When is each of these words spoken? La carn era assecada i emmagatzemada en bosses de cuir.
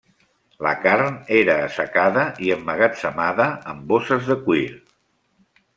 La 0.67 0.71
carn 0.85 1.19
era 1.41 1.57
assecada 1.65 2.25
i 2.47 2.49
emmagatzemada 2.57 3.49
en 3.75 3.87
bosses 3.95 4.29
de 4.33 4.41
cuir. 4.49 4.71